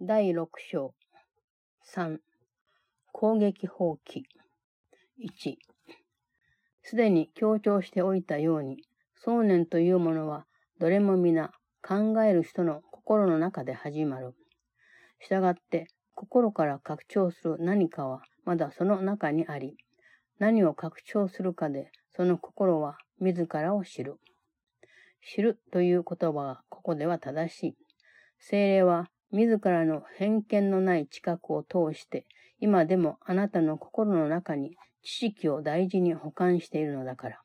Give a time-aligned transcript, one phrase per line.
[0.00, 0.94] 第6章
[1.92, 2.18] 3
[3.10, 4.22] 攻撃放棄
[5.20, 5.56] 1
[6.84, 8.84] すでに強調しておいたように
[9.16, 10.46] 想念というものは
[10.78, 11.50] どれも皆
[11.82, 14.36] 考える人の心の中で始まる。
[15.18, 19.76] したがって心から拡張する何かはまだその中にあり、
[20.38, 24.14] 何を拡張するかでその心は自らを知る。
[25.28, 27.76] 知るという言葉はここでは正しい。
[28.38, 32.26] 精霊は自らの偏見のない知覚を通して、
[32.60, 37.40] 今でもあなたの心の中に知識を大事に保管しているのだから。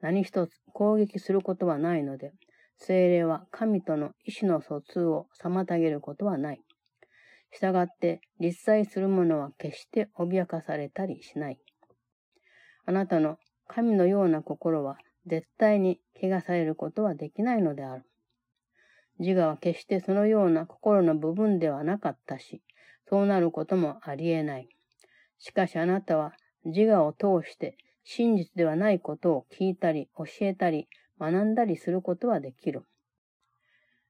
[0.00, 2.32] 何一つ攻撃することはないので、
[2.78, 6.60] 精霊は神との意思の疎通を妨げることはない。
[7.52, 11.58] したがって立際する者は決して脅かされたりしない。
[12.84, 18.04] あなたの神のような心は絶対に汚されることはできないのである。
[19.18, 22.62] 自我は決してそのような心の部分ではなかったし、
[23.08, 24.68] そうなることもありえない。
[25.38, 32.84] しかしあなたは自我を通して真実ではないことを聞いたり、教えたり、学んだりすることはできる。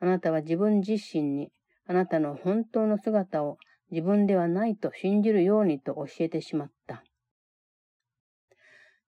[0.00, 1.52] あなたは自分自身に
[1.86, 3.58] あなたの本当の姿を
[3.90, 7.02] 自分ではないと信じるようにと教えてしまった。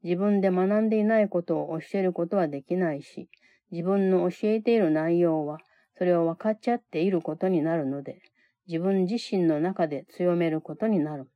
[0.03, 3.29] 自分で学んでいないことを教えることはできないし、
[3.71, 5.59] 自分の教えている内容は
[6.01, 8.23] それを分かっちゃっていることになるので、
[8.67, 11.29] 自分自身の中で強めることになる。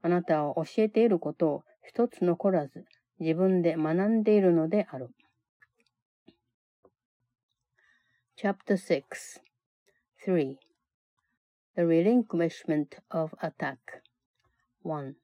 [0.00, 2.84] あなたは教えていることを一つ残らず
[3.18, 5.10] 自分で学んでいるのである。
[8.36, 9.42] Chapter 6
[10.24, 10.54] 3.
[11.74, 13.78] The relinquishment of attack
[14.84, 15.14] 1.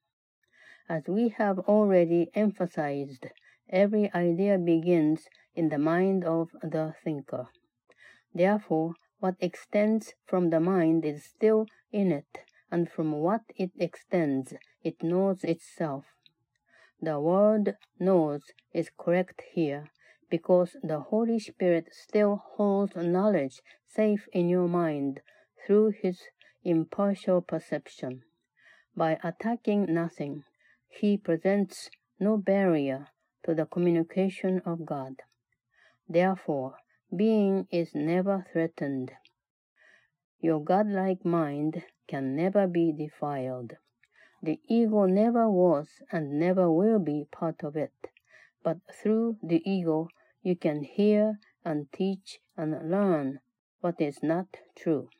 [0.88, 3.28] As we have already emphasized,
[3.68, 7.46] every idea begins in the mind of the thinker.
[8.34, 12.38] Therefore, what extends from the mind is still in it,
[12.70, 16.04] and from what it extends, it knows itself.
[17.00, 19.90] The word knows is correct here,
[20.30, 25.20] because the Holy Spirit still holds knowledge safe in your mind
[25.66, 26.20] through his
[26.62, 28.22] impartial perception.
[28.96, 30.44] By attacking nothing,
[30.88, 33.08] he presents no barrier
[33.44, 35.22] to the communication of God.
[36.08, 36.76] Therefore,
[37.14, 39.12] being is never threatened.
[40.40, 43.76] Your godlike mind can never be defiled.
[44.42, 47.92] The ego never was and never will be part of it,
[48.62, 50.08] but through the ego
[50.42, 53.40] you can hear and teach and learn
[53.80, 55.10] what is not true.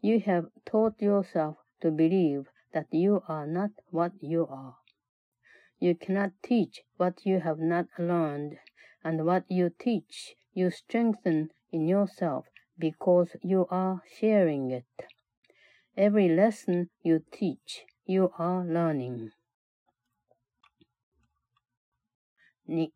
[0.00, 4.76] You have taught yourself to believe that you are not what you are.
[5.78, 8.58] You cannot teach what you have not learned,
[9.02, 12.44] and what you teach you strengthen in yourself
[12.78, 14.84] because you are sharing it.
[15.96, 19.30] Every lesson you teach, you are learning.
[22.68, 22.90] 2.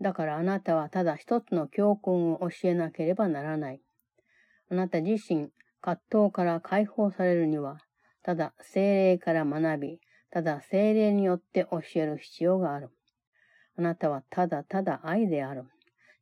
[0.00, 3.80] だからあなたはただ一つの教訓を教えなければならない。
[4.70, 5.50] あなた自身、
[5.82, 7.78] 葛藤から解放されるには、
[8.22, 10.00] ただ精霊から学び、
[10.30, 12.90] ただ精霊によって教える必要がある。
[13.76, 15.64] あなたはただただ愛である。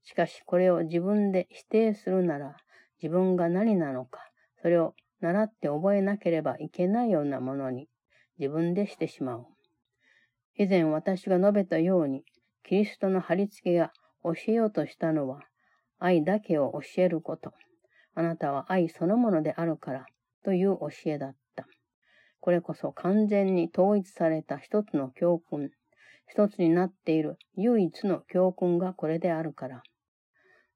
[0.05, 2.57] しかしこれを自分で否定するなら、
[3.03, 4.21] 自分が何なのか、
[4.61, 7.89] それを習って覚えなければいけないようなものに
[8.39, 9.47] 自分でしてしまう。
[10.57, 12.25] 以前私が述べたように、
[12.65, 13.93] キリストの貼り付けが
[14.23, 15.41] 教えようとしたのは、
[15.99, 17.53] 愛だけを教えること。
[18.15, 20.07] あなたは愛そのものであるから、
[20.45, 21.67] という教えだった。
[22.41, 25.71] これこそ完全に統一された一つの教訓。
[26.29, 29.83] 一つになっている唯一の教訓がこれであるから。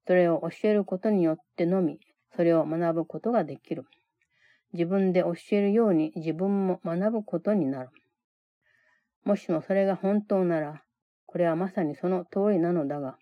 [0.07, 1.99] それを教えることによってのみ、
[2.35, 3.83] それを学ぶことができる。
[4.71, 7.89] 自分で教えるように自分も学ぶことになる。
[9.25, 10.81] もしもそれが本当なら、
[11.25, 13.17] これはまさにその通りなのだが、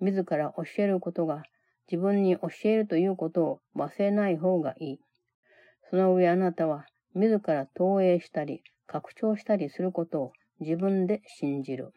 [0.00, 1.42] 自ら教えることが
[1.90, 4.98] 自分に教えるということを忘れない方がいい。
[5.88, 6.84] その上あなたは
[7.14, 11.92] 自ら投影したり拡張したりすることを自分で信じる。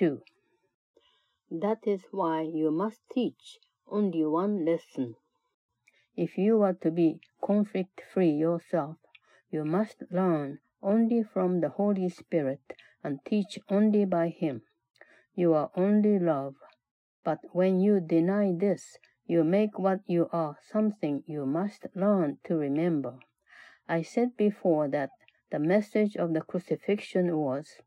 [0.00, 0.33] 2.
[1.60, 5.14] That is why you must teach only one lesson.
[6.16, 8.96] If you are to be conflict free yourself,
[9.52, 12.72] you must learn only from the Holy Spirit
[13.04, 14.62] and teach only by Him.
[15.36, 16.56] You are only love.
[17.22, 22.56] But when you deny this, you make what you are something you must learn to
[22.56, 23.20] remember.
[23.88, 25.10] I said before that
[25.52, 27.80] the message of the crucifixion was,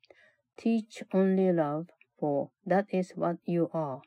[0.55, 4.01] Teach only love, for that is what you are.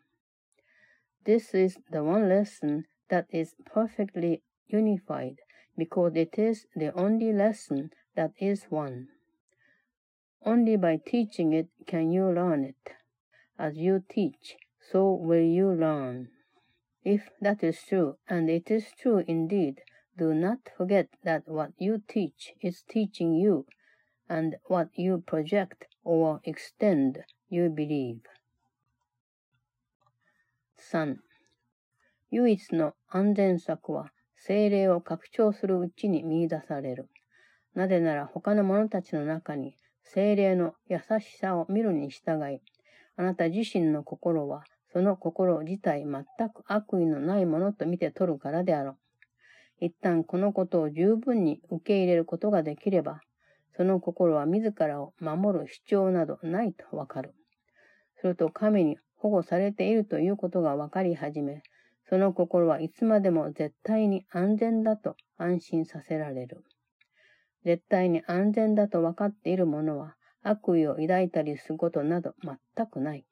[1.24, 5.40] This is the one lesson that is perfectly unified
[5.76, 9.08] because it is the only lesson that is one.
[10.42, 12.94] Only by teaching it can you learn it.
[13.58, 16.30] As you teach, so will you learn.
[17.04, 19.82] If that is true, and it is true indeed,
[20.16, 23.66] do not forget that what you teach is teaching you,
[24.28, 28.20] and what you project or extend, you believe.
[30.92, 31.16] 3.
[32.30, 37.08] 唯一の安全策は精霊を拡張するうちに見出される。
[37.74, 39.74] なぜなら他の者たちの中に
[40.04, 42.60] 精霊の優しさを見るに従い、
[43.16, 44.62] あなた自身の心は
[44.92, 48.96] その心自体全く悪意のないものと見て取るからであろう。
[49.80, 53.20] 一旦このことを十分に受け入れることができれば、
[53.76, 57.34] その心は自らを守る主張などないとわかる。
[58.20, 61.62] すると神に保護されているということがわかり始め、
[62.08, 66.64] その心はいつまでも絶対に安全だと安心させられる。
[67.64, 73.24] 絶対に安全だと分かっている者は悪意を抱いたりすることなど全くない。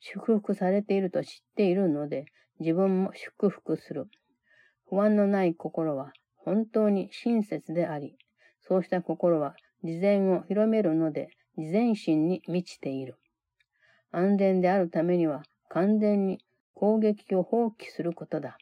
[0.00, 2.26] 祝福されていると知っているので
[2.60, 4.06] 自分も祝福する。
[4.88, 8.16] 不安のない心は本当に親切であり、
[8.60, 13.16] そうした心は事前を広めるので、事前心に満ちている。
[14.16, 16.38] 安全であるためには完全に
[16.74, 18.58] 攻撃を放棄することだ。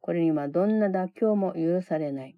[0.00, 2.36] これにはどんな妥協も許されない。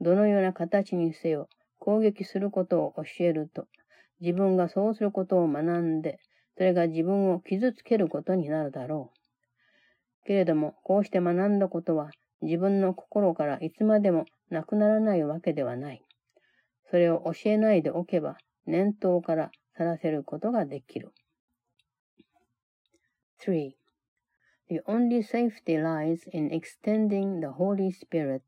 [0.00, 1.48] どのような形にせよ、
[1.78, 3.66] 攻撃することを教えると、
[4.20, 6.18] 自分がそうすることを学んで、
[6.56, 10.26] それが自分を傷つけることになるだろう。
[10.26, 12.10] けれども、こうして学んだことは、
[12.42, 16.04] 自分の心からいつまでもなくならないわけではない。
[16.90, 21.12] それを教えないでおけば、念頭から去らせることができる。
[23.40, 23.76] 3.
[24.68, 28.42] The only safety lies in extending the Holy Spirit,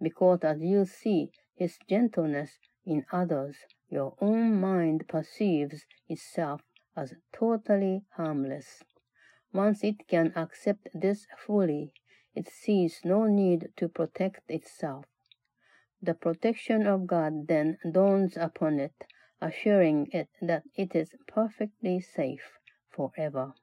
[0.00, 3.56] because as you see His gentleness in others,
[3.88, 6.62] your own mind perceives itself
[6.96, 8.82] as totally harmless.
[9.52, 11.92] Once it can accept this fully,
[12.34, 15.04] it sees no need to protect itself.
[16.00, 19.04] The protection of God then dawns upon it,
[19.40, 22.58] assuring it that it is perfectly safe
[22.90, 23.54] forever.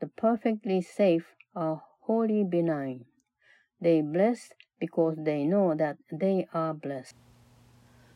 [0.00, 3.06] The perfectly safe are wholly benign.
[3.80, 7.16] They bless because they know that they are blessed.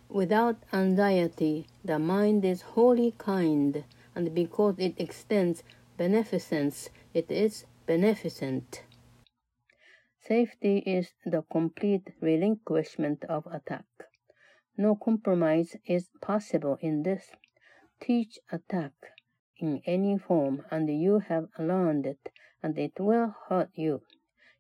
[0.09, 3.85] Without anxiety, the mind is wholly kind,
[4.15, 5.62] and because it extends
[5.97, 8.83] beneficence, it is beneficent.
[10.19, 13.87] Safety is the complete relinquishment of attack.
[14.76, 17.31] No compromise is possible in this.
[18.00, 18.93] Teach attack
[19.61, 22.19] in any form, and you have learned it,
[22.62, 24.03] and it will hurt you.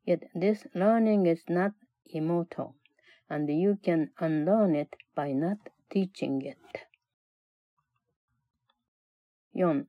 [0.04, 1.72] Yet this learning is not
[2.06, 2.74] immortal,
[3.28, 5.58] and you can unlearn it by not
[5.90, 6.56] teaching it.
[9.54, 9.84] 4.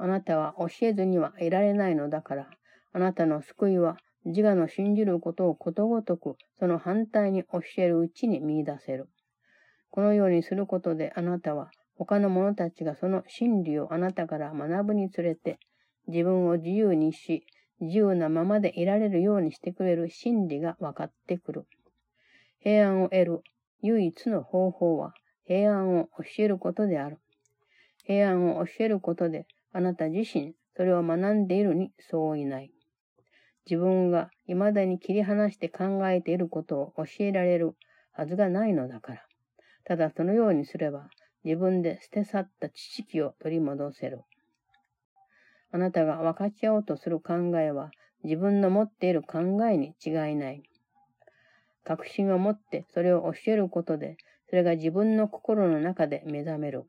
[0.00, 2.50] あなたは教えずにはいられないのだから、
[2.92, 9.08] あなたの救いは自我の信じることをことごとくその反対に教えるうちに見出せる。
[9.90, 15.58] このようにすることであなたは他の者たちがその真理をあなたから学ぶにつれて
[16.06, 17.44] 自分を自由にし
[17.80, 21.66] 自由なままでいられるようにしてくれる真理が分かってくる。
[22.60, 23.42] 平安を得る
[23.82, 25.12] 唯一の方法は
[25.44, 27.18] 平安を教えることである。
[28.04, 32.70] 平安を教えることであなた自身それを学んでいるにそういない。
[33.68, 37.74] 自分が未だに切り離して考えていることを教えられる
[38.12, 39.22] はずがないのだから。
[39.84, 41.08] ただそのようにすれば、
[41.44, 44.22] 自分で捨て去った知識を取り戻せる。
[45.70, 47.90] あなたが分かち合おうとする考えは、
[48.24, 50.62] 自分の持っている考えに違いない。
[51.84, 54.16] 確信を持ってそれを教えることで、
[54.50, 56.84] それが自分の心の中で目覚める。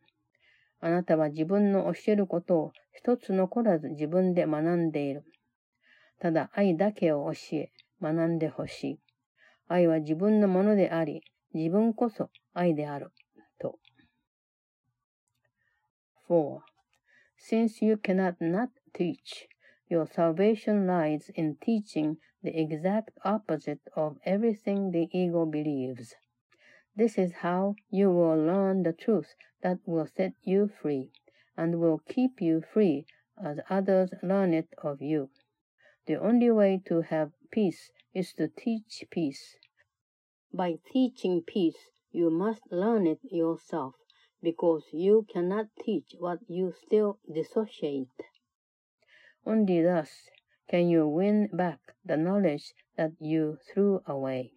[0.82, 5.24] あなたは自分の教えることを一つ残らず自分で学んでいる。
[6.20, 9.00] ただ愛だけを教え、学んでほしい。
[9.68, 11.22] 愛は自分のものであり、
[11.54, 13.12] 自分こそ愛である。
[13.60, 13.78] と。
[16.30, 16.62] 4.
[17.40, 19.48] Since you cannot not teach,
[19.90, 26.14] your salvation lies in teaching the exact opposite of everything the ego believes.
[26.96, 29.34] This is how you will learn the truth
[29.64, 31.10] that will set you free,
[31.58, 33.08] and will keep you free
[33.44, 35.32] as others learn it of you.
[36.06, 39.58] The only way to have peace is to teach peace.
[40.54, 43.96] By teaching peace, you must learn it yourself,
[44.42, 48.08] because you cannot teach what you still dissociate.
[49.46, 50.30] Only thus
[50.68, 54.54] can you win back the knowledge that you threw away.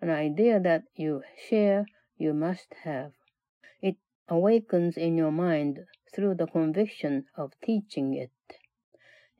[0.00, 3.12] An idea that you share, you must have.
[3.82, 3.96] It
[4.28, 8.30] awakens in your mind through the conviction of teaching it.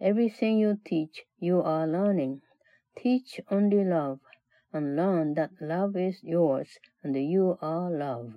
[0.00, 2.42] Everything you teach, you are learning.
[2.96, 4.20] Teach only love,
[4.72, 8.34] and learn that love is yours and you are love.